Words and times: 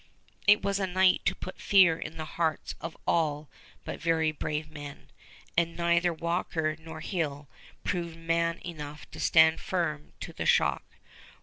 It 0.47 0.63
was 0.63 0.79
a 0.79 0.87
night 0.87 1.21
to 1.25 1.35
put 1.35 1.61
fear 1.61 1.95
in 1.99 2.17
the 2.17 2.25
hearts 2.25 2.73
of 2.81 2.97
all 3.05 3.51
but 3.85 4.01
very 4.01 4.31
brave 4.31 4.71
men, 4.71 5.11
and 5.55 5.77
neither 5.77 6.11
Walker 6.11 6.75
nor 6.79 7.01
Hill 7.01 7.47
proved 7.83 8.17
man 8.17 8.57
enough 8.65 9.07
to 9.11 9.19
stand 9.19 9.59
firm 9.61 10.13
to 10.21 10.33
the 10.33 10.47
shock. 10.47 10.81